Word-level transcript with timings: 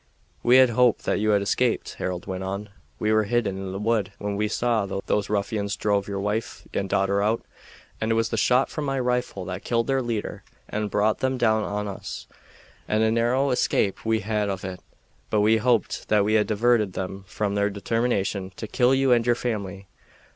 "We 0.41 0.55
had 0.57 0.71
hoped 0.71 1.05
that 1.05 1.19
you 1.19 1.29
had 1.29 1.43
escaped," 1.43 1.93
Harold 1.99 2.25
went 2.25 2.43
on. 2.43 2.69
"We 2.97 3.11
were 3.13 3.25
hidden 3.25 3.55
in 3.59 3.71
the 3.71 3.77
wood 3.77 4.11
when 4.17 4.35
we 4.35 4.47
saw 4.47 4.87
those 4.87 5.29
ruffians 5.29 5.75
drive 5.75 6.07
your 6.07 6.19
wife 6.19 6.63
and 6.73 6.89
daughter 6.89 7.21
out, 7.21 7.43
and 8.01 8.11
it 8.11 8.15
was 8.15 8.29
the 8.29 8.35
shot 8.35 8.69
from 8.71 8.85
my 8.85 8.99
rifle 8.99 9.45
that 9.45 9.63
killed 9.63 9.85
their 9.85 10.01
leader 10.01 10.43
and 10.67 10.89
brought 10.89 11.19
them 11.19 11.37
down 11.37 11.61
on 11.63 11.87
us; 11.87 12.25
and 12.87 13.03
a 13.03 13.11
narrow 13.11 13.51
escape 13.51 14.03
we 14.03 14.21
had 14.21 14.49
of 14.49 14.65
it; 14.65 14.79
but 15.29 15.41
we 15.41 15.57
hoped 15.57 16.07
that 16.09 16.25
we 16.25 16.33
had 16.33 16.47
diverted 16.47 16.93
them 16.93 17.23
from 17.27 17.53
their 17.53 17.69
determination 17.69 18.51
to 18.55 18.65
kill 18.65 18.95
you 18.95 19.11
and 19.11 19.27
your 19.27 19.35
family." 19.35 19.87